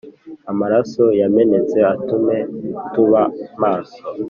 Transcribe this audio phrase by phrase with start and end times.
[0.51, 2.37] amaraso yamenetse atume
[2.93, 3.23] tuba
[3.61, 4.01] maso